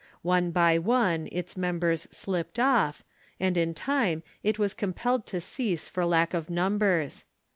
[0.23, 3.03] One by one its members slipped off,
[3.39, 7.23] and in time it was compelled to cease for lack of numbers.